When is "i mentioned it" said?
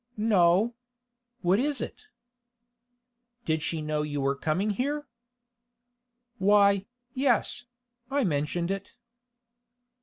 8.09-8.93